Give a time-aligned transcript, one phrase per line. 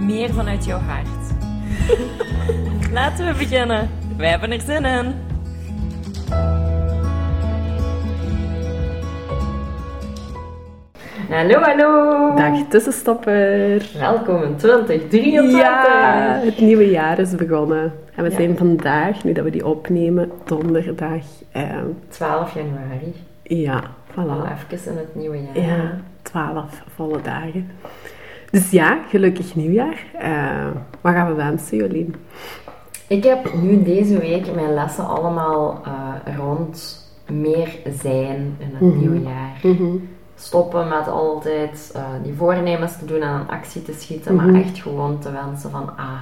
[0.00, 1.06] meer vanuit jouw hart.
[2.92, 3.90] Laten we beginnen.
[4.16, 5.14] Wij hebben er zin in.
[11.30, 12.34] Hallo, hallo.
[12.36, 13.82] Dag tussenstopper!
[13.98, 15.50] Welkom in 2023.
[15.60, 17.92] Ja, het nieuwe jaar is begonnen.
[18.14, 18.36] En we Ja.
[18.36, 21.22] zijn vandaag, nu dat we die opnemen, donderdag.
[21.52, 23.14] ehm, 12 januari.
[23.42, 23.82] ja,
[24.14, 24.52] Al voilà.
[24.72, 25.64] even in het nieuwe jaar.
[25.66, 25.90] Ja,
[26.22, 27.70] twaalf volle dagen.
[28.50, 30.04] Dus ja, gelukkig nieuwjaar.
[30.18, 30.66] Eh,
[31.00, 32.14] wat gaan we wensen, Jolien?
[33.06, 39.20] Ik heb nu deze week mijn lessen allemaal eh, rond meer zijn in het nieuwe
[39.20, 39.60] jaar.
[40.34, 44.78] Stoppen met altijd eh, die voornemens te doen en een actie te schieten, maar echt
[44.78, 46.20] gewoon te wensen van ah,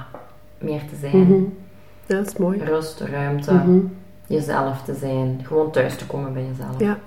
[0.59, 1.53] meer te zijn.
[2.05, 2.63] Ja, dat is mooi.
[2.63, 3.61] Rust, ruimte,
[4.27, 5.41] jezelf te zijn.
[5.43, 6.79] Gewoon thuis te komen bij jezelf.
[6.79, 6.97] Ja,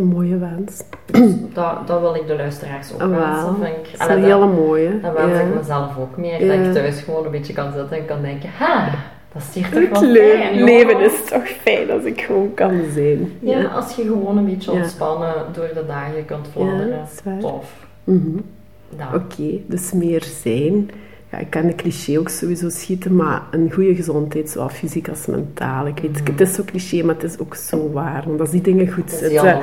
[0.00, 0.82] een mooie wens.
[1.54, 3.60] Dat, dat wil ik de luisteraars ook Oh, wensen.
[3.60, 5.00] Dat ik, is Allee, een dat- hele mooie.
[5.00, 5.40] Dat wens ja.
[5.40, 6.44] ik mezelf ook meer.
[6.44, 6.56] Ja.
[6.56, 8.88] Dat ik thuis gewoon een beetje kan zitten en kan denken, ha,
[9.32, 13.32] dat is hier toch wel fijn, leven is toch fijn als ik gewoon kan zijn.
[13.40, 17.38] Ja, als je gewoon een beetje ontspannen door de dagen kunt dat waar.
[17.38, 17.86] Tof.
[18.04, 18.36] Mhm.
[18.96, 19.06] Dat.
[19.22, 20.90] Oké, dus meer zijn.
[21.30, 25.26] Ja, ik kan de cliché ook sowieso schieten, maar een goede gezondheid, zowel fysiek als
[25.26, 25.86] mentaal.
[25.86, 28.22] Ik weet, het is zo cliché, maar het is ook zo waar.
[28.26, 29.58] Want als die dingen goed zitten,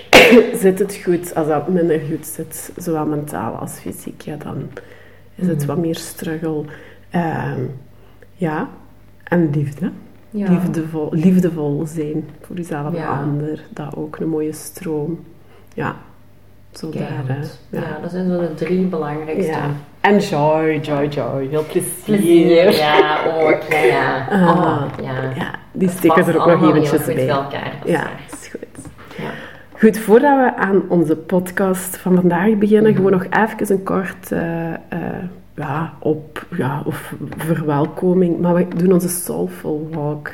[0.62, 1.34] zit het goed.
[1.34, 4.68] Als dat minder goed zit, zowel mentaal als fysiek, ja, dan
[5.34, 6.64] is het wat meer struggle.
[7.10, 7.60] Ehm,
[8.34, 8.68] ja,
[9.24, 9.90] en liefde.
[10.30, 10.50] Ja.
[10.50, 13.20] Liefdevol, liefdevol zijn voor jezelf en Ja.
[13.20, 13.64] ander.
[13.70, 15.24] Dat ook een mooie stroom.
[15.74, 15.96] Ja,
[16.72, 17.02] zo daar.
[17.02, 17.58] Keihard.
[17.70, 17.98] Ja.
[18.02, 19.58] dat zijn zo de drie belangrijkste.
[20.02, 21.46] En joy, joy, joy.
[21.50, 21.92] Heel plezier.
[22.04, 24.26] Plezier, ja, ook, ja, ja.
[24.30, 24.48] Ah.
[24.48, 25.32] Oh, ja.
[25.36, 27.28] Ja, die steken past er ook nog eventjes bij.
[27.28, 27.76] elkaar.
[27.84, 28.20] Ja, waar.
[28.32, 28.86] is goed.
[29.16, 29.30] Ja.
[29.78, 34.72] Goed, voordat we aan onze podcast van vandaag beginnen, gewoon nog even een kort eh,
[34.72, 34.78] eh,
[35.56, 38.40] ja, op, ja, of verwelkoming.
[38.40, 40.30] Maar we doen onze Soulful Walk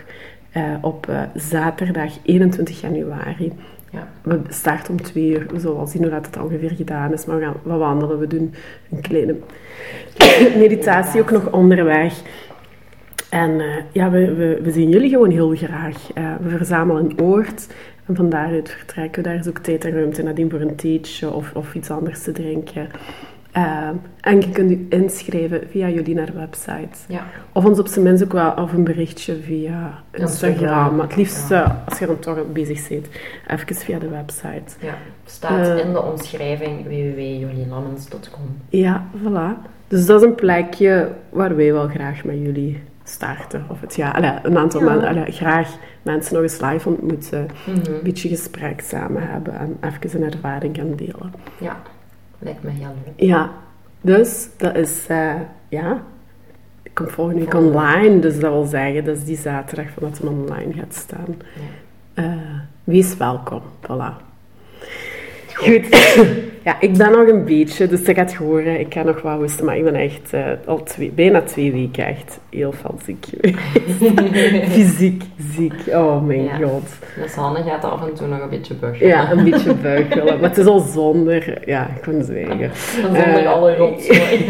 [0.51, 3.53] eh, op zaterdag 21 januari.
[3.91, 4.09] Ja.
[4.23, 5.47] We starten om twee uur.
[5.53, 7.25] We zullen zien hoe het ongeveer gedaan is.
[7.25, 8.19] Maar we gaan we wandelen.
[8.19, 8.55] We doen
[8.91, 9.37] een kleine
[10.65, 12.23] meditatie ook nog onderweg.
[13.31, 16.13] En eh, ja, we, we, we zien jullie gewoon heel graag.
[16.15, 17.67] Eh, we verzamelen een oord.
[18.07, 19.29] En van daaruit vertrekken we.
[19.29, 22.33] Daar is ook tijd en ruimte nadien voor een theetje of, of iets anders te
[22.33, 22.89] drinken.
[23.59, 23.89] Eh,
[24.21, 26.99] en je kunt u inschrijven via jullie naar website.
[27.09, 27.21] Ja.
[27.53, 30.95] Of ons op zijn minst ook wel of een berichtje via Instagram.
[30.97, 31.65] Maar het liefst, ja.
[31.65, 33.07] eh, als je dan toch bezig bent,
[33.47, 34.77] even via de website.
[34.81, 34.95] ja.
[35.25, 35.85] Staat Eh.
[35.87, 38.57] in de omschrijving www.jolielammens.com.
[38.69, 39.69] Ja, voilà.
[39.89, 43.65] Dus dat is een plekje waar wij wel graag met jullie starten.
[43.69, 44.95] Of het ja, allee, een aantal Ja.
[44.95, 45.71] mensen, graag
[46.03, 47.47] mensen nog eens live ontmoeten.
[47.67, 47.77] Mhm.
[47.77, 51.33] Een beetje gesprek samen hebben en even een ervaring gaan delen.
[51.61, 51.77] Ja,
[52.39, 53.29] lijkt me heel leuk.
[53.29, 53.51] Ja,
[54.01, 55.35] dus dat is, eh,
[55.69, 56.03] ja,
[56.83, 58.19] ik kom volgende week online.
[58.19, 61.37] Dus dat wil zeggen, dat is die zaterdag van dat het online gaat staan.
[61.55, 62.23] Ja.
[62.23, 64.28] Eh, wees welkom, voilà.
[65.59, 65.87] Goed.
[66.65, 69.65] Ja, ik ben nog een beetje, dus je gaat horen, ik ga nog wat hoesten,
[69.65, 74.71] maar ik ben echt eh, al twee, bijna twee weken echt heel veel ziek geweest.
[74.73, 75.23] Fysiek
[75.55, 76.57] ziek, oh mijn Ja.
[76.57, 76.89] god.
[77.23, 79.07] Dus Hanne gaat af en toe nog een beetje bukken.
[79.07, 82.71] Ja, een beetje buikelen, maar het is al zonder, ja, ik kan zwijgen.
[83.03, 84.47] Zonder Eh, alle rotzooi.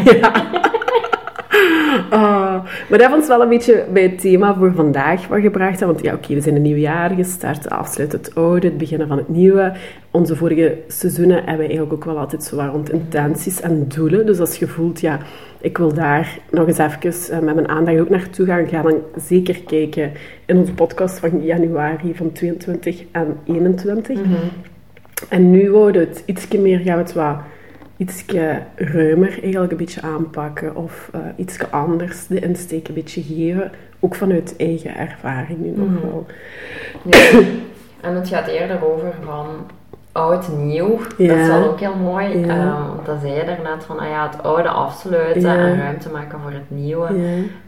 [2.09, 5.79] Ah, maar dat ons wel een beetje bij het thema voor vandaag wat gebracht.
[5.79, 9.17] Want ja, oké, we zijn een nieuw jaar gestart, afsluit het oude, het beginnen van
[9.17, 9.73] het nieuwe.
[10.11, 14.25] Onze vorige seizoenen hebben we eigenlijk ook wel altijd zo rond intenties en doelen.
[14.25, 15.19] Dus als je voelt, ja,
[15.61, 19.01] ik wil daar nog eens even eh, met mijn aandacht ook naartoe gaan, ga dan
[19.15, 20.11] zeker kijken
[20.45, 24.19] in onze podcast van januari van 22 en 21.
[25.29, 27.35] En nu worden we het ietsje meer, gaan we het wat
[27.99, 33.71] ietsje ruimer eigenlijk een beetje aanpakken of eh ietsje anders de insteek een beetje geven.
[33.99, 36.25] Ook vanuit eigen ervaring nu nog wel.
[37.03, 37.39] Ja.
[38.01, 39.45] En het gaat eerder over van
[40.11, 40.97] oud-nieuw.
[40.97, 41.33] Dat Ja.
[41.41, 42.37] is wel ook heel mooi.
[42.37, 42.47] Ja.
[42.47, 45.55] Ehm, want dat zei je daarnet van ah ja, het oude afsluiten Ja.
[45.57, 47.07] en ruimte maken voor het nieuwe.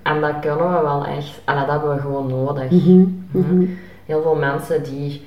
[0.04, 2.69] En dat kunnen we wel echt, en dat hebben we gewoon nodig.
[2.72, 3.07] Mhm, Mhm.
[3.31, 3.66] mhm.
[4.06, 5.25] Heel veel mensen die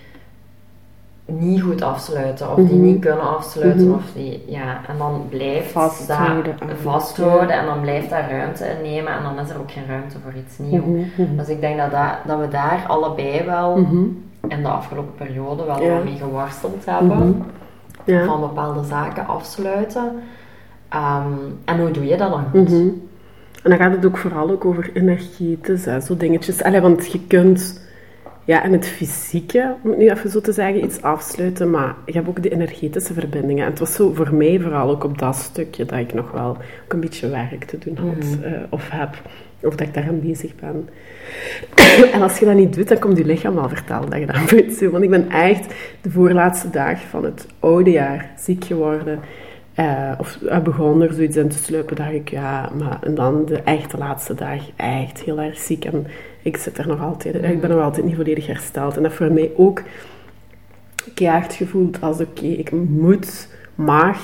[1.26, 2.80] niet goed afsluiten, of die Mhm.
[2.84, 3.94] niet kunnen afsluiten, Mhm.
[3.94, 9.12] of die, ja, en dan blijft Vasthouden dat vasthouden en dan blijft dat ruimte innemen
[9.12, 11.06] en dan is er ook geen ruimte voor iets nieuws.
[11.16, 11.36] Mhm.
[11.36, 13.76] Dus ik denk dat, dat, dat we daar allebei wel
[14.48, 15.98] in de afgelopen periode wel Ja.
[16.04, 17.42] mee geworsteld hebben.
[18.04, 18.24] Ja.
[18.24, 20.12] Van bepaalde zaken afsluiten.
[20.88, 21.28] Ehm,
[21.64, 22.70] en hoe doe je dat dan goed?
[23.62, 26.62] En dan gaat het ook vooral ook over energetisch, hè, zo dingetjes.
[26.62, 27.80] Allee, want je kunt
[28.44, 32.12] ja, in het fysieke, om het nu even zo te zeggen, iets afsluiten, maar je
[32.12, 33.64] hebt ook de energetische verbindingen.
[33.64, 36.48] En het was zo voor mij vooral ook op dat stukje dat ik nog wel
[36.84, 38.42] ook een beetje werk te doen had, Mhm.
[38.42, 39.14] eh, of heb,
[39.62, 40.88] of dat ik daaraan bezig ben.
[42.14, 44.36] en als je dat niet doet, dan komt je lichaam wel vertellen dat je dat
[44.52, 44.90] moet doen.
[44.90, 49.18] Want ik ben echt de voorlaatste dag van het oude jaar ziek geworden.
[49.74, 53.44] Eh, of uh, begon er zoiets in te sluipen, dacht ik, ja, maar en dan
[53.46, 55.84] de echte laatste dag echt heel erg ziek.
[55.84, 56.06] En
[56.44, 58.96] ik zit er nog altijd, ik ben nog altijd niet volledig hersteld.
[58.96, 59.82] En dat voor mij ook
[61.14, 64.18] keihard gevoeld als, oké, ik moet, mag,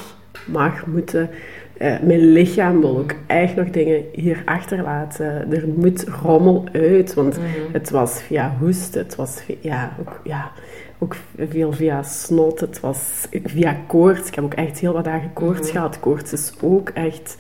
[0.47, 1.31] mag moeten,
[1.77, 5.53] eh, mijn lichaam wil ook echt nog dingen hier achterlaten.
[5.53, 7.47] Er moet rommel uit, want Mhm.
[7.73, 10.51] het was via hoest, het was via, ja, ook, ja,
[10.99, 14.29] ook veel via snot, het was via koorts.
[14.29, 16.01] Ik heb ook echt heel wat dagen koorts gehad.
[16.01, 17.37] Koorts is ook echt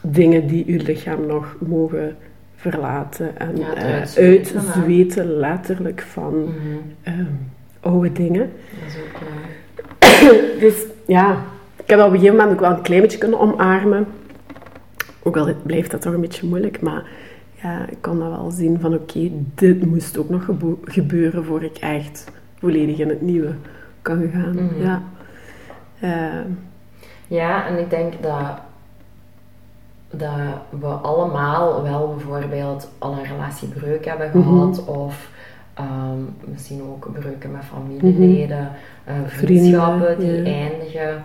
[0.00, 2.16] dingen die uw lichaam nog mogen
[2.70, 6.52] verlaten en Ja, eh, uitzweten, letterlijk van Mhm.
[7.02, 7.24] ehm,
[7.80, 8.50] oude dingen.
[8.80, 9.20] Dat is ook...
[9.20, 10.74] eh, Dus
[11.06, 11.36] ja,
[11.76, 14.06] ik heb op een gegeven moment ook wel een klein beetje kunnen omarmen.
[15.22, 17.02] Ook al blijft dat toch een beetje moeilijk, maar
[17.62, 20.48] ja, ik kon dat wel zien van oké, dit moest ook nog
[20.84, 23.54] gebeuren voor ik echt volledig in het nieuwe
[24.02, 24.54] kan gaan.
[24.54, 24.82] Mhm.
[24.82, 25.02] Ja.
[26.00, 26.48] Ehm,
[27.26, 28.60] Ja, en ik denk dat,
[30.12, 30.30] dat
[30.80, 34.48] we allemaal wel bijvoorbeeld al een relatiebreuk hebben Mhm.
[34.48, 35.30] gehad, of
[35.74, 38.70] ehm, misschien ook breuken met familieleden,
[39.04, 40.60] eh, vriendschappen Vrienden, die ja.
[40.60, 41.22] eindigen.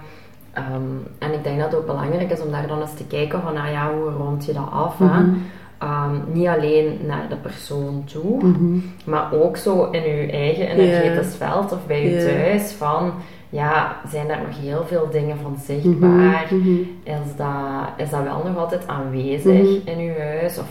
[0.54, 0.82] Ehm,
[1.20, 3.54] en ik denk dat het ook belangrijk is om daar dan eens te kijken van,
[3.54, 5.00] nou ja, hoe rond je dat af?
[5.00, 5.30] Mhm.
[5.78, 8.78] Ehm, niet alleen naar de persoon toe, mhm.
[9.06, 13.12] maar ook zo in je eigen energetisch veld of bij je thuis van,
[13.50, 16.46] ja, zijn daar nog heel veel dingen van zichtbaar?
[16.50, 16.80] Mhm, mhm.
[17.04, 19.88] Is, dat, is dat wel nog altijd aanwezig Mhm.
[19.90, 20.58] in je huis?
[20.58, 20.68] Of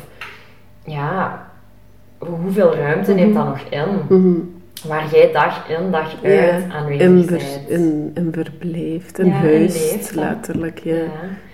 [0.84, 1.46] ja,
[2.18, 3.88] hoeveel ruimte neemt dat nog in?
[4.08, 4.34] Mhm.
[4.88, 7.68] Waar jij dag in, dag Ja, uit In, aanwezig ver, bent.
[7.68, 10.78] in, in verblijft, in Ja, in huis, leeft, letterlijk.
[10.78, 10.94] Ja.
[10.94, 11.08] Ja.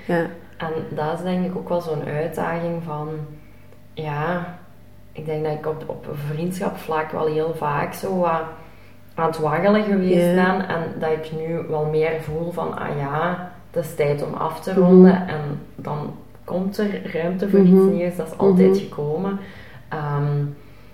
[0.07, 0.27] Ja.
[0.57, 3.09] En dat is denk ik ook wel zo'n uitdaging van,
[3.95, 4.55] ja,
[5.13, 8.43] ik denk dat ik op, op vriendschapsvlak wel heel vaak zo wat
[9.15, 10.35] aan het waggelen geweest Ja.
[10.35, 10.69] ben.
[10.69, 14.61] En dat ik nu wel meer voel van, ah ja, het is tijd om af
[14.61, 15.29] te ronden.
[15.29, 16.15] En dan
[16.45, 17.75] komt er ruimte voor Mhm.
[17.77, 18.79] iets nieuws, dat is altijd Mhm.
[18.79, 19.39] gekomen.
[19.89, 20.45] Ehm,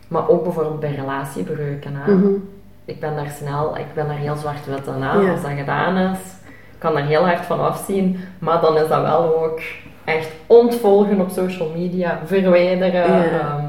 [0.09, 1.93] maar ook bijvoorbeeld bij relatiebreuken.
[2.07, 2.27] Mhm.
[2.85, 5.31] Ik ben daar snel, ik ben daar heel zwart-wit aan.
[5.31, 6.19] Als dat gedaan is,
[6.73, 8.21] ik kan er heel hard van afzien.
[8.39, 9.61] Maar dan is dat wel ook
[10.05, 13.05] echt ontvolgen op social media, verwijderen.
[13.41, 13.65] Ehm,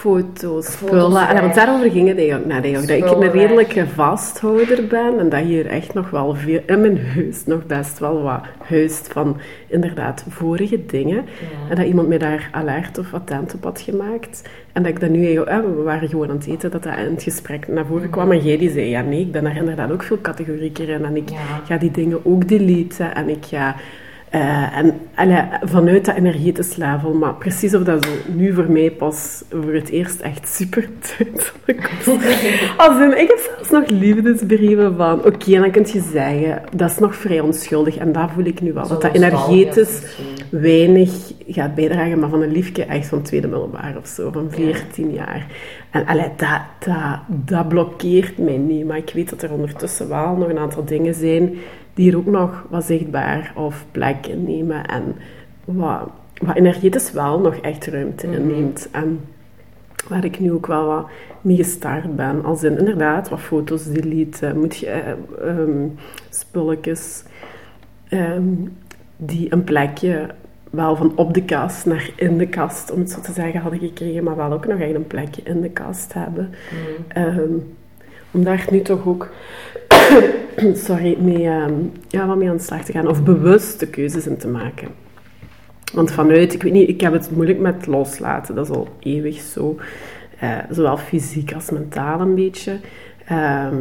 [0.00, 1.28] Foto's, spullen.
[1.28, 5.40] Allee, want daarover ging het eigenlijk eigenlijk, Dat ik een redelijke vasthouder ben en dat
[5.40, 9.36] hier echt nog wel veel, in mijn huis nog best wel wat huist van
[9.68, 11.14] inderdaad vorige dingen.
[11.16, 11.70] ja.
[11.70, 14.48] En dat iemand mij daar alert of attent op had gemaakt.
[14.72, 16.92] En dat ik dat nu eigenlijk, eh, we waren gewoon aan het eten, dat dat
[17.06, 18.30] in het gesprek naar voren kwam.
[18.32, 21.04] En jij die zei, ja nee, ik ben daar inderdaad ook veel categorieker in.
[21.04, 21.36] En ik Ja.
[21.66, 23.14] ga die dingen ook deleten.
[23.14, 23.74] En ik ga...
[24.30, 28.90] eh, en allee, vanuit dat energetisch level, maar precies of dat zo nu voor mij
[28.90, 30.88] pas voor het eerst echt super
[31.18, 32.16] duidelijk was.
[32.76, 36.90] Als in, ik heb zelfs nog liefdesbrieven van, oké, en dan kun je zeggen, dat
[36.90, 37.96] is nog vrij onschuldig.
[37.96, 40.02] En dat voel ik nu wel, Zo dat dat energetisch
[40.50, 41.10] weinig
[41.46, 45.46] gaat bijdragen, maar van een liefje echt van tweede middelbaar of zo, van 14 jaar.
[45.90, 50.36] En allee, dat, dat, dat blokkeert mij niet, maar ik weet dat er ondertussen wel
[50.36, 51.58] nog een aantal dingen zijn
[52.00, 55.02] die er ook nog wat zichtbaar of plek innemen en
[55.64, 56.08] wat,
[56.42, 58.36] wat energetisch wel nog echt ruimte Mhm.
[58.36, 58.88] inneemt.
[58.92, 59.20] En
[60.08, 61.06] waar ik nu ook wel wat
[61.40, 62.44] mee gestart ben.
[62.44, 65.10] Als in inderdaad wat foto's deleten, moet je eh,
[65.48, 65.86] ehm,
[66.30, 67.22] spulletjes
[68.08, 68.44] ehm,
[69.16, 70.26] die een plekje
[70.70, 73.80] wel van op de kast naar in de kast, om het zo te zeggen, hadden
[73.80, 76.50] gekregen, maar wel ook nog echt een plekje in de kast hebben.
[76.70, 77.18] Mhm.
[77.18, 77.52] Ehm,
[78.30, 79.28] om daar nu toch ook
[80.86, 81.72] sorry, mee, ehm,
[82.08, 83.08] ja, wat mee aan de slag te gaan.
[83.08, 84.88] Of bewuste keuzes in te maken.
[85.92, 88.54] Want vanuit, ik weet niet, ik heb het moeilijk met loslaten.
[88.54, 89.76] Dat is al eeuwig zo.
[90.38, 92.76] Eh, zowel fysiek als mentaal een beetje.
[93.26, 93.74] Ehm,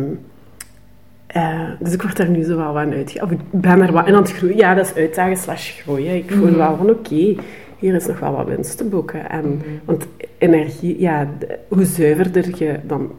[1.27, 3.21] eh, dus ik word daar nu zo wel aan uitge...
[3.24, 4.57] Of ik ben er wat in aan het groeien.
[4.57, 6.15] Ja, dat is uitdagen slash groeien.
[6.15, 7.36] Ik voel wel van, oké,
[7.77, 9.29] hier is nog wel wat winst te boeken.
[9.29, 10.05] En, Want
[10.38, 13.12] energie, ja, de- hoe zuiverder je dan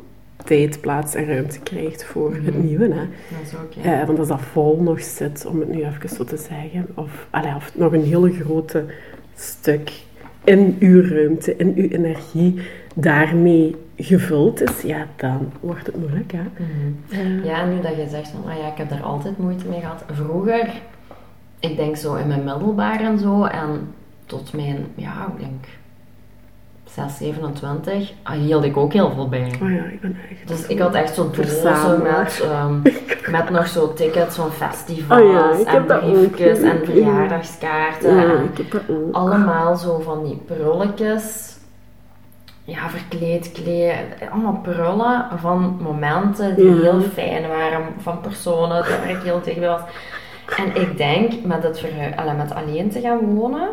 [0.44, 2.66] tijd, plaats en ruimte krijgt voor het Mhm.
[2.66, 2.85] nieuwe.
[2.85, 3.00] Hè.
[3.00, 4.00] Dat is ook, ja.
[4.00, 7.26] Eh, want als dat vol nog zit, om het nu even zo te zeggen, of,
[7.30, 8.85] allee, of nog een hele grote
[9.37, 9.90] stuk
[10.44, 12.61] in uw ruimte, in uw energie,
[12.94, 16.32] daarmee gevuld is, ja, dan wordt het moeilijk.
[16.32, 16.42] Hè?
[16.42, 17.20] Mhm.
[17.20, 19.80] Eh, Ja, nu dat je zegt van, ah ja, ik heb daar altijd moeite mee
[19.80, 20.04] gehad.
[20.12, 20.68] Vroeger,
[21.61, 23.94] ik denk zo in mijn middelbaar en zo, en
[24.26, 25.64] tot mijn, ja, ik denk
[26.94, 29.52] 6, 27, ah, hield ik ook heel veel bij.
[29.62, 30.49] Oh ja, ik ben echt...
[30.49, 32.23] Dus ik had echt zo dozen Verzamelaar.
[32.23, 32.80] met, ehm,
[33.37, 36.85] met nog zo tickets van festivals Oh ja, en briefjes en Ja.
[36.85, 38.14] verjaardagskaarten.
[38.14, 39.14] Ja, en ik heb dat ook.
[39.14, 41.56] allemaal zo van die prulletjes.
[42.64, 43.94] Ja, verkleed, kleed,
[44.32, 46.80] allemaal prullen van momenten die Ja.
[46.80, 49.80] heel fijn waren, van personen waar ik heel tegen was.
[50.56, 53.68] En ik denk met, het verhu- met alleen te gaan wonen,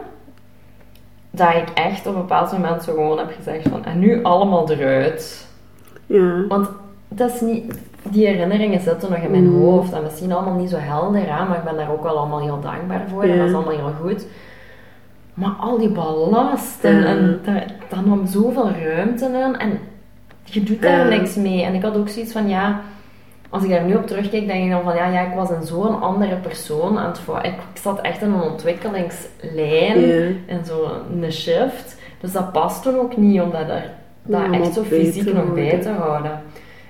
[1.37, 4.71] dat ik echt op een bepaald moment zo gewoon heb gezegd van, en nu allemaal
[4.71, 5.47] eruit.
[6.05, 6.47] Ja.
[6.47, 6.69] Want
[7.07, 9.61] dat is niet, die herinneringen zitten nog in mijn Mm.
[9.61, 12.41] hoofd en misschien allemaal niet zo helder, hè, maar ik ben daar ook wel allemaal
[12.41, 14.25] heel dankbaar voor en dat is allemaal heel goed.
[15.33, 17.39] Maar al die ballast en,
[17.89, 19.79] daar nam zoveel ruimte in en
[20.43, 21.63] je doet daar niks mee.
[21.63, 22.79] En ik had ook zoiets van, ja,
[23.49, 25.63] als ik daar nu op terugkijk, denk ik dan van, ja, ja ik was in
[25.63, 26.97] zo'n andere persoon.
[26.99, 30.25] En het, ik, ik zat echt in een ontwikkelingslijn, Ja.
[30.45, 31.97] in zo'n shift.
[32.21, 33.89] Dus dat past toen ook niet om dat, er,
[34.23, 36.41] dat Ja, om echt zo fysiek nog bij te houden.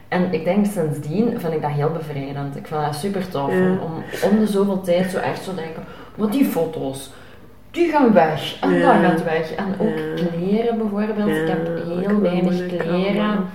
[0.08, 2.56] En ik denk sindsdien vind ik dat heel bevrijdend.
[2.56, 3.70] Ik vind dat super tof Ja.
[3.72, 5.84] om, om de zoveel tijd zo echt zo te denken,
[6.16, 7.12] wat die foto's,
[7.72, 9.02] die gaan weg en Ja.
[9.02, 9.56] dat gaat weg.
[9.56, 11.30] En ook kleren bijvoorbeeld.
[11.42, 13.46] ik heb heel weinig kleren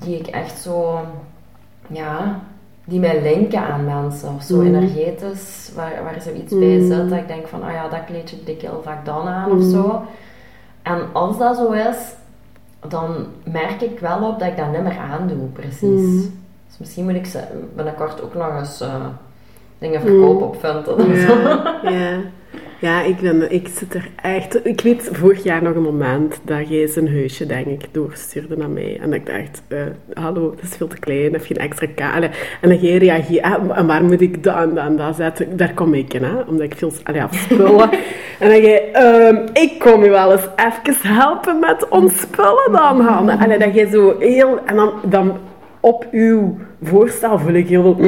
[0.00, 1.00] die ik echt zo,
[1.88, 2.40] ja,
[2.84, 4.34] die mij linken aan mensen.
[4.34, 4.66] Of zo Mm.
[4.74, 6.86] energetisch, waar, waar zoiets bij Mm.
[6.86, 7.08] zit.
[7.10, 9.70] Dat ik denk van, ah ja, dat kleedje dik heel vaak dan aan of Mm.
[9.70, 10.02] zo.
[10.82, 11.96] En als dat zo is,
[12.88, 16.24] dan merk ik wel op dat ik dat niet meer aandoe, precies.
[16.68, 17.40] Dus misschien moet ik ze
[17.74, 18.94] binnenkort ook nog eens eh,
[19.78, 21.38] dingen verkopen op Vinted of zo.
[21.90, 22.18] Ja,
[22.80, 23.02] ja.
[23.02, 24.66] ik, ben, ik zit er echt...
[24.66, 28.70] Ik weet vorig jaar nog een moment dat jij zijn huisje, denk ik, doorstuurde naar
[28.70, 28.98] mij.
[29.02, 29.78] En ik dacht, eh,
[30.12, 32.30] hallo, dat is veel te klein, heb je een extra kamer?
[32.60, 35.56] En dan jij reageert, ah, en waar moet ik dat en dat en dat zetten?
[35.56, 37.90] Daar kom ik in, hè, omdat ik veel allee, spullen.
[38.40, 43.00] en dan jij, ehm, ik kom je wel eens even helpen met ons spullen dan,
[43.00, 43.32] Hanne.
[43.32, 44.58] En dat jij zo heel...
[44.64, 44.92] En dan...
[45.04, 45.38] dan
[45.86, 48.04] op uw voorstel voel ik heel veel...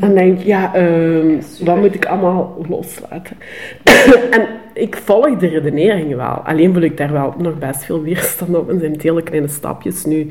[0.00, 3.36] En denk ja, ehm, wat moet ik allemaal loslaten?
[4.36, 6.26] en ik volg de redeneringen wel.
[6.44, 8.70] Alleen voel ik daar wel nog best veel weerstand op.
[8.70, 10.26] En zijn het hele kleine stapjes nu.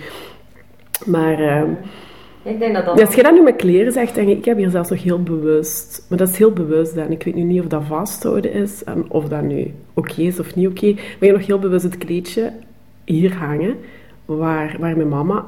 [1.05, 1.69] Maar ehm,
[2.43, 2.97] Ik denk dat dat...
[2.97, 5.03] ja, als je dat nu met kleren zegt, denk ik, ik heb hier zelfs nog
[5.03, 6.05] heel bewust...
[6.09, 8.83] Maar dat is heel bewust, en ik weet nu niet of dat vasthouden is.
[8.83, 10.91] En of dat nu oké is of niet oké.
[10.93, 12.51] Maar ik heb nog heel bewust het kleedje
[13.05, 13.75] hier hangen.
[14.25, 15.45] Waar, waar mijn mama...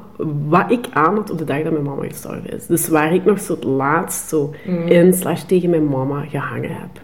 [0.48, 2.66] Wat ik aan had op de dag dat mijn mama gestorven is.
[2.66, 4.54] Dus waar ik nog zo het laatst zo
[4.86, 7.00] in slash tegen mijn mama gehangen heb.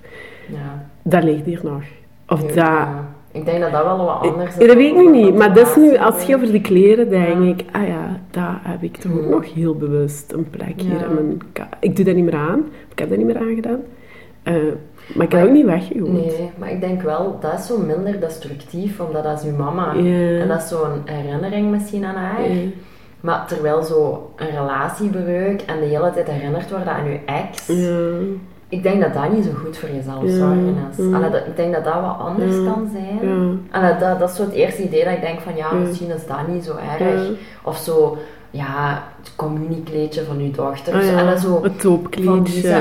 [0.49, 0.87] Ja.
[1.03, 1.83] Dat ligt hier nog.
[2.29, 2.55] Of dat...
[2.55, 3.09] Ja.
[3.33, 4.61] Ik denk dat dat wel wat anders is.
[4.61, 7.45] Ja, dat weet ik niet, maar dat is nu, als je over die kleren denkt,
[7.45, 7.49] Ja.
[7.51, 9.31] ik, ah ja, daar heb ik toch ook Hmm.
[9.31, 11.39] nog heel bewust een plek hier in mijn
[11.81, 13.81] Ik doe dat niet meer aan, ik heb dat niet meer aangedaan.
[14.45, 14.55] Eh,
[15.15, 16.13] maar ik Maar- ook niet weggegooid.
[16.13, 19.95] Nee, maar ik denk wel, dat is zo minder destructief, omdat dat is uw mama.
[20.41, 22.39] En dat is zo'n herinnering misschien aan haar.
[23.21, 27.69] Maar terwijl zo een relatiebreuk en de hele tijd herinnerd worden aan uw ex,
[28.69, 30.97] ik denk dat dat niet zo goed voor jezelf zorgen is.
[31.05, 31.17] Ja.
[31.17, 33.61] Allee, dat, ik denk dat dat wat anders kan zijn.
[33.71, 36.27] Allee, dat, dat is zo het eerste idee dat ik denk van, ja, misschien is
[36.27, 37.29] dat niet zo erg.
[37.63, 38.17] Of zo,
[38.57, 41.03] ja, het communiekleedje van uw dochter.
[41.03, 41.37] Zo, ja.
[41.37, 41.89] zo, Het za-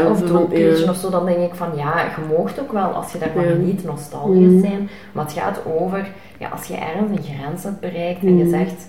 [0.09, 3.17] of doopkleedje of zo, dan denk ik van ja, je moogt ook wel als je
[3.19, 3.49] daarvan Ja.
[3.49, 4.59] geniet nostalgisch Mm.
[4.61, 4.89] zijn.
[5.11, 6.07] Maar het gaat over,
[6.39, 8.87] ja, als je ergens een grens hebt bereikt en je zegt,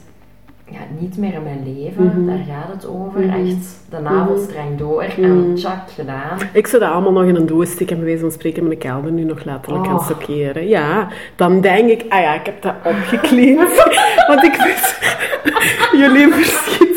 [0.70, 2.26] ja, niet meer in mijn leven, Mhm.
[2.26, 3.20] daar gaat het over.
[3.20, 3.46] Mhm.
[3.46, 5.24] Echt de navelstreng door Mhm.
[5.24, 6.38] en tjak, gedaan.
[6.52, 8.78] Ik zou dat allemaal nog in een doos steken en bij wijze van spreken mijn
[8.78, 10.04] kelder nu nog letterlijk gaan Oh.
[10.04, 10.68] stockeren.
[10.68, 13.56] Ja, dan denk ik, ah ja, ik heb dat opgekleed.
[14.28, 14.98] Want ik weet,
[16.00, 16.92] jullie verschiet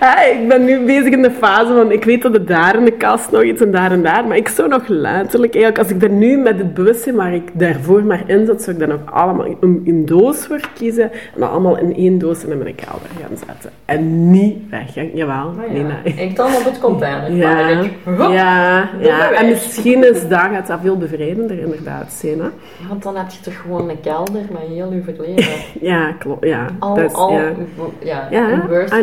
[0.00, 2.84] Ah, ik ben nu bezig in de fase van, ik weet dat er daar in
[2.84, 5.96] de kast nog iets en daar en daar, maar ik zou nog letterlijk, eigenlijk, als
[5.96, 8.92] ik er nu met het bewustzijn waar ik daarvoor maar in zat, zou ik dan
[8.92, 12.74] ook allemaal een, een doos voor kiezen en dan allemaal in één doos in mijn
[12.74, 13.70] kelder gaan zetten.
[13.84, 15.10] En niet weggaan.
[15.14, 16.14] Jawel, Maar nee, Oh ja, nee.
[16.28, 17.32] Ik dan op het container.
[17.32, 19.24] Ja, maar ik, hop, ja, ja.
[19.26, 19.48] en weg.
[19.48, 22.38] misschien is dat, gaat dat veel bevrijdender inderdaad zijn.
[22.38, 22.44] Hè?
[22.44, 25.44] Ja, want dan heb je toch gewoon een kelder met heel je verleden.
[25.80, 26.44] Ja, klopt.
[26.46, 27.40] Ja, Al, dat is- al, ja.
[28.02, 29.02] ja, Ja, in worst case.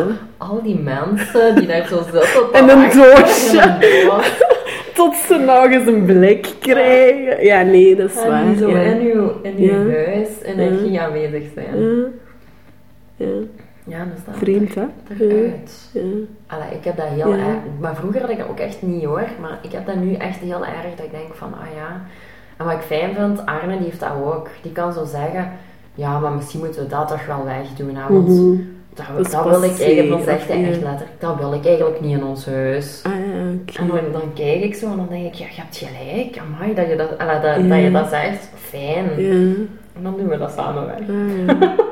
[0.00, 0.10] Zo.
[0.36, 2.22] Al die mensen die daar zo zitten.
[2.70, 3.76] Een doosje.
[4.94, 7.44] Tot ze nog eens een blik krijgen.
[7.44, 8.54] Ja, nee, dat is En waar.
[8.58, 8.78] zo ja.
[8.80, 10.04] in uw, in uw Ja.
[10.04, 11.80] huis energie aanwezig zijn.
[11.80, 12.06] Ja.
[13.16, 13.26] ja.
[13.84, 14.84] Ja, dan staat Vreemd, hè?
[15.18, 15.90] eruit.
[15.92, 16.00] Ja.
[16.46, 17.56] Allee, ik heb dat heel erg...
[17.80, 19.24] Maar vroeger had ik dat ook echt niet hoor.
[19.40, 22.00] Maar ik heb dat nu echt heel erg dat ik denk van, ah ja...
[22.56, 24.48] En wat ik fijn vind, Arne die heeft dat ook.
[24.62, 25.52] Die kan zo zeggen,
[25.94, 27.94] ja, maar misschien moeten we dat toch wel wegdoen.
[27.96, 28.48] Hè, want Mhm.
[28.56, 28.56] dat,
[28.94, 30.82] Dat dat wil ik eigenlijk, dan zegt hij echt niet?
[30.82, 33.02] letterlijk, dat wil ik eigenlijk niet in ons huis.
[33.02, 33.78] Ah, oké.
[33.78, 36.38] En dan, dan kijk ik zo en dan denk ik, ja, je hebt gelijk.
[36.38, 38.50] Amai, dat je dat, dat, dat je dat zegt.
[38.54, 39.04] Fijn.
[39.16, 39.54] Ja.
[39.96, 40.98] En dan doen we dat samen weg.
[40.98, 41.78] Ah,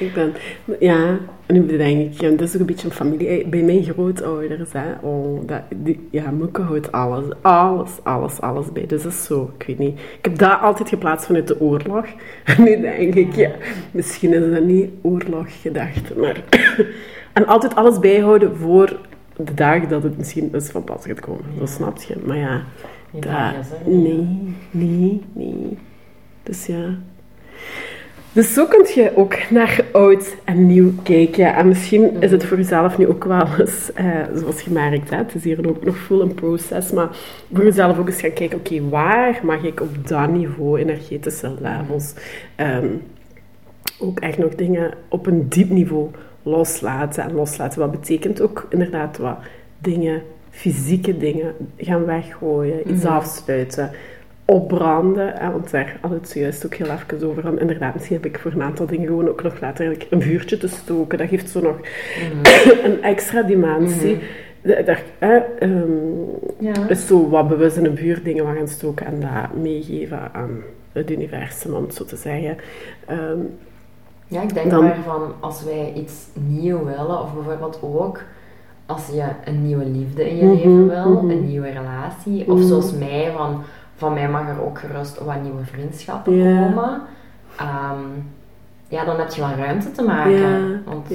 [0.00, 0.32] ik ben...
[0.80, 3.28] Ja, en nu bedenk ik, dat is ook een beetje een familie...
[3.28, 4.92] eh, Bij mijn grootouders, hè.
[5.00, 8.86] Oh, dat, die, ja, Moeke houdt alles, alles, alles, alles bij.
[8.86, 9.98] Dus dat is zo, ik weet niet.
[9.98, 12.06] Ik heb dat altijd geplaatst vanuit de oorlog.
[12.44, 13.50] En nu denk ik, ja,
[13.90, 16.42] misschien is dat niet oorlog gedacht, maar...
[17.32, 18.98] en altijd alles bijhouden voor
[19.36, 21.44] de dag dat het misschien is van pas gaat komen.
[21.58, 22.16] Dat snap je.
[22.24, 22.62] Maar ja,
[23.12, 23.86] dat...
[23.86, 25.78] Nee, nee, nee.
[26.42, 26.94] Dus ja...
[28.32, 31.54] Dus zo kun je ook naar oud en nieuw kijken.
[31.54, 35.16] En misschien is het voor jezelf nu ook wel eens, eh, zoals je merkt, hè,
[35.16, 37.08] het is hier ook nog full een proces, maar
[37.52, 42.14] voor jezelf ook eens gaan kijken, oké, waar mag ik op dat niveau energetische levels
[42.56, 42.86] ehm,
[43.98, 46.10] ook echt nog dingen op een diep niveau
[46.42, 47.24] loslaten.
[47.24, 49.38] En loslaten, wat betekent ook inderdaad wat
[49.78, 53.90] dingen, fysieke dingen, gaan weggooien, iets afsluiten
[54.50, 55.32] opbranden.
[55.34, 57.46] Hè, want daar had het zojuist ook heel even over.
[57.46, 60.56] En inderdaad, misschien heb ik voor een aantal dingen gewoon ook nog later een vuurtje
[60.56, 61.18] te stoken.
[61.18, 61.76] Dat geeft zo nog
[62.84, 64.18] een extra dimensie.
[64.62, 65.02] Daar
[66.58, 66.88] Ja.
[66.88, 70.50] is zo wat bewust in een vuur dingen wat gaan stoken en dat meegeven aan
[70.92, 72.56] het universum, om het zo te zeggen.
[73.06, 73.38] Ehm,
[74.26, 76.14] Ja, ik denk Dan- maar van als wij iets
[76.48, 78.22] nieuw willen, of bijvoorbeeld ook
[78.86, 81.30] als je een nieuwe liefde in je Mhm, leven wil, mhm.
[81.30, 82.66] een nieuwe relatie, of Mhm.
[82.66, 83.62] zoals mij, van,
[84.00, 86.60] van mij mag er ook gerust wat nieuwe vriendschappen Ja.
[86.66, 87.00] komen.
[87.56, 87.98] Ehm,
[88.88, 90.32] ja, dan heb je wel ruimte te maken.
[90.38, 91.08] ja, Want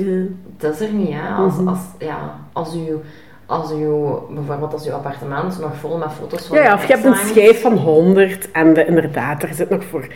[0.57, 1.33] het is er niet, hè.
[1.35, 1.67] Als, Mhm.
[1.67, 2.17] als, ja,
[2.53, 2.99] als u...
[3.47, 3.87] Als u,
[4.29, 7.15] bijvoorbeeld als uw appartement nog vol met foto's van Ja, ja, of je hebt een
[7.15, 10.07] schijf van 100 en de, inderdaad, er zit nog voor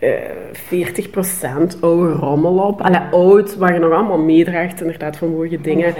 [0.00, 0.10] eh
[0.52, 2.80] 40% oude rommel op.
[2.80, 5.94] Allee, oud, waar je nog allemaal meedraagt, inderdaad, van mooie dingen.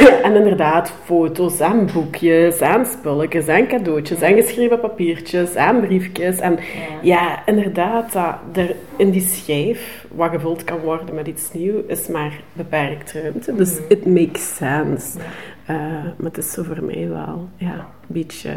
[0.22, 6.38] En inderdaad, foto's en boekjes en spulletjes en cadeautjes en geschreven papiertjes en briefjes.
[6.40, 6.58] En
[7.02, 12.08] ja, inderdaad, dat er in die schijf, wat gevuld kan worden met iets nieuws, is
[12.08, 13.54] maar beperkt ruimte.
[13.54, 13.82] Dus Mhm.
[13.92, 15.18] it makes sense.
[15.66, 15.76] Eh,
[16.16, 18.50] maar het is zo voor mij wel, ja, een beetje...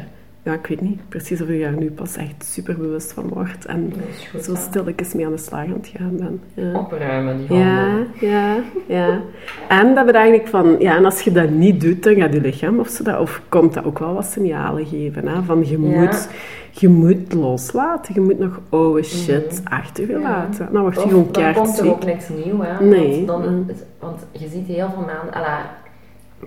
[0.45, 3.65] Ja, ik weet niet precies of ik daar nu pas echt super bewust van word.
[3.65, 3.93] En
[4.32, 6.41] goed, zo stilletjes mee aan de slag aan het gaan ben.
[6.53, 6.79] Ja.
[6.79, 8.06] Opruimen, die Ja, handel.
[8.19, 8.56] ja,
[8.88, 9.19] ja.
[9.67, 12.41] En dat we eigenlijk van, ja, en als je dat niet doet, dan gaat je
[12.41, 15.27] lichaam of zo, dat, of komt dat ook wel wat signalen geven.
[15.27, 15.41] Hè?
[15.41, 15.99] Van je Ja.
[15.99, 16.29] moet,
[16.71, 20.69] je moet loslaten, je moet nog oude shit achter je laten.
[20.71, 22.86] Dan word je Of gewoon dan komt er ook niks nieuw, hè.
[22.86, 23.65] Nee, Want, dan, mm.
[23.99, 25.65] want je ziet heel veel mensen...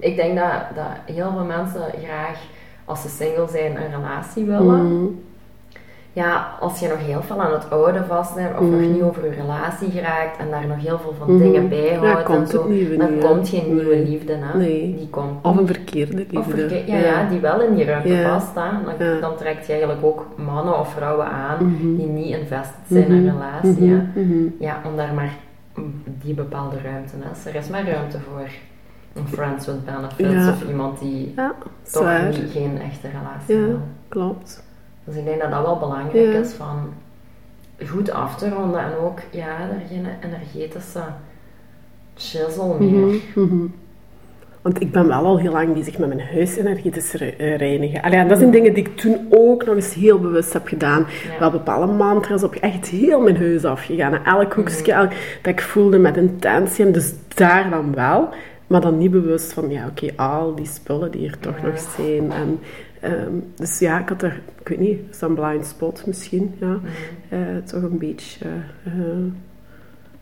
[0.01, 2.39] Ik denk dat, dat heel veel mensen graag,
[2.87, 4.85] als ze single zijn, een relatie willen.
[4.87, 5.25] Mm,
[6.13, 9.25] Ja, als je nog heel veel aan het oude vast bent, of nog niet over
[9.25, 11.43] je relatie geraakt, en daar nog heel veel van Mhm.
[11.43, 13.29] dingen bij Ja, houdt en komt zo, nieuwe dan niet, hè.
[13.29, 14.59] komt geen nieuwe liefde, hè.
[14.59, 14.95] Nee.
[14.99, 16.39] Die komt Of een verkeerde liefde.
[16.39, 18.29] Of ja, ja, die wel in die ruimte Ja.
[18.29, 18.55] past.
[18.55, 18.97] Hè.
[18.99, 21.97] Dan, dan trekt je eigenlijk ook mannen of vrouwen aan Mhm.
[21.97, 23.91] die niet invested zijn in een relatie.
[23.91, 24.49] Mhm, mhm.
[24.59, 25.33] Ja, om daar maar
[26.23, 27.47] die bepaalde ruimte is.
[27.47, 28.49] Er is maar ruimte voor
[29.17, 30.49] een friends with benefits Ja.
[30.51, 32.29] of iemand die Ja, toch zwaar.
[32.29, 33.81] niet, geen echte relatie Ja, wil.
[34.09, 34.65] klopt.
[35.05, 36.39] Dus ik denk dat dat wel belangrijk Ja.
[36.41, 36.93] is van
[37.89, 41.03] goed af te ronden en ook ja, er geen energetische
[42.17, 42.91] shizzle meer.
[43.35, 43.67] Mhm, mhm.
[44.63, 48.03] Want ik ben wel al heel lang bezig met mijn huis energetisch eh, reinigen.
[48.03, 51.07] Allee, en dat zijn dingen die ik toen ook nog eens heel bewust heb gedaan.
[51.33, 51.39] Ja.
[51.39, 54.15] Wel bepaalde mantras op echt heel mijn huis afgegaan.
[54.15, 56.85] En elk hoekje elk- dat ik voelde met intentie.
[56.87, 58.29] En dus daar dan wel.
[58.67, 61.67] Maar dan niet bewust van, ja oké, al die spullen die er toch Ja.
[61.67, 62.33] nog zijn.
[62.33, 62.59] En,
[63.01, 66.55] ehm, dus ja, ik had er, ik weet niet, is dat een blind spot misschien?
[66.61, 66.79] Ja.
[67.29, 68.45] Eh, toch een beetje...
[68.85, 68.93] eh,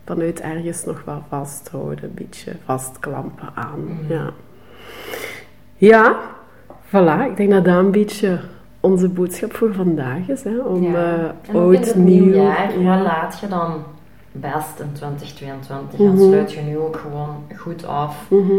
[0.05, 3.79] vanuit ergens nog wel vasthouden, een beetje vastklampen aan.
[3.83, 4.13] Mhm.
[4.13, 4.29] Ja.
[5.75, 6.19] ja,
[6.87, 7.29] voilà.
[7.29, 8.39] Ik denk dat dat een beetje
[8.79, 10.43] onze boodschap voor vandaag is.
[10.43, 10.57] Hè?
[10.59, 11.33] Om Ja.
[11.49, 12.33] eh, oud, nieuw...
[12.33, 12.67] ja.
[12.75, 13.83] wat laat je dan
[14.39, 15.99] best in 2022?
[15.99, 16.09] Mhm.
[16.09, 18.25] En sluit je nu ook gewoon goed af.
[18.29, 18.53] Mhm.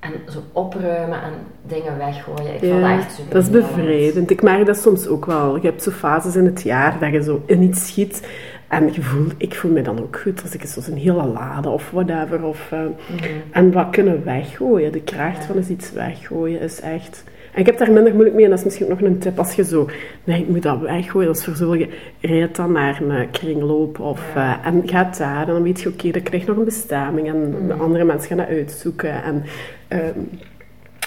[0.00, 1.32] En zo opruimen en
[1.66, 2.54] dingen weggooien.
[2.54, 4.30] Ik vind dat echt super dat is bevrijdend.
[4.30, 5.56] Ik merk dat soms ook wel.
[5.56, 8.28] Je hebt zo fases in het jaar dat je zo in iets schiet.
[8.68, 11.68] En je voelt, ik voel me dan ook goed als ik zo een hele lade
[11.68, 12.44] of whatever.
[12.44, 13.24] Of, eh, Mhm.
[13.50, 14.92] En wat kunnen weggooien?
[14.92, 17.24] De kracht van eens iets weggooien is echt...
[17.52, 18.44] En ik heb daar minder moeilijk mee.
[18.44, 19.38] En dat is misschien ook nog een tip.
[19.38, 19.88] Als je zo...
[20.24, 21.26] Nee, ik moet dat weggooien.
[21.26, 21.86] Dat is voor zoveel...
[22.20, 23.98] Rijd dan naar een kringloop.
[24.00, 24.60] Of, Ja.
[24.60, 25.40] eh, en gaat daar.
[25.48, 27.28] En dan weet je, oké, dat krijgt nog een bestemming.
[27.28, 29.22] En de andere mensen gaan dat uitzoeken.
[29.22, 29.44] En
[29.88, 30.18] ehm,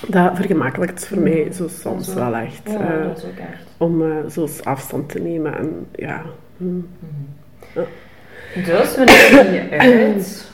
[0.08, 2.16] dat vergemakkelijkt voor mij zo soms Zo.
[2.16, 2.62] wel echt.
[2.72, 3.64] Ja, eh, dat is ook echt.
[3.78, 5.58] om eh, zo afstand te nemen.
[5.58, 6.22] En ja...
[6.58, 6.66] hm.
[8.66, 10.52] Dus we nodigen je uit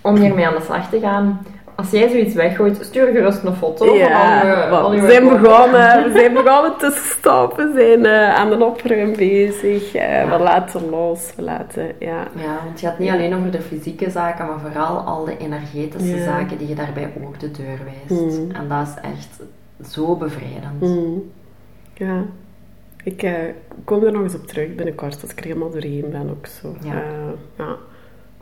[0.00, 1.46] om hiermee aan de slag te gaan.
[1.82, 4.42] Als jij zoiets weggooit, stuur gerust een foto van je, Ja,
[4.92, 9.16] je we zijn begonnen, we zijn begonnen te stoppen, we zijn eh, aan de opruim
[9.16, 12.26] bezig, eh, we laten los, we laten, ja.
[12.36, 16.16] Ja, want het gaat niet alleen over de fysieke zaken, maar vooral al de energetische
[16.16, 16.24] Ja.
[16.24, 18.22] zaken die je daarbij ook de deur wijst.
[18.38, 18.50] Mm.
[18.50, 19.40] En dat is echt
[19.92, 20.80] zo bevrijdend.
[20.80, 21.30] Mm.
[21.94, 22.24] Ja,
[23.04, 23.32] ik eh,
[23.84, 26.76] kom er nog eens op terug binnenkort, als ik er helemaal doorheen ben ook zo.
[26.84, 27.02] Ja.
[27.58, 27.76] Ja.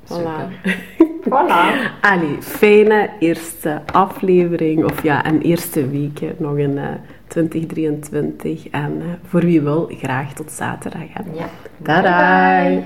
[0.04, 0.06] Voilà.
[0.06, 1.08] Super.
[1.28, 1.90] Voilà.
[2.00, 6.88] Allee, fijne eerste aflevering, of ja, een eerste week hè, nog in eh,
[7.26, 8.68] 2023.
[8.68, 11.12] En eh, voor wie wil, graag tot zaterdag.
[11.12, 11.22] Hè.
[11.32, 11.48] Ja.
[11.82, 12.62] Tada!
[12.62, 12.82] Bye.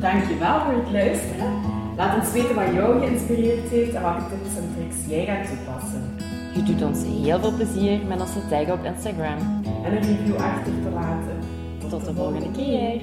[0.00, 1.52] Dankjewel voor het luisteren.
[1.96, 6.16] Laat ons weten wat jou geïnspireerd heeft en welke tips en tricks jij gaat toepassen.
[6.54, 9.62] Je doet ons heel veel plezier met ons te taggen op Instagram.
[9.84, 11.38] En een review achter te laten.
[11.88, 13.00] Tot de volgende keer.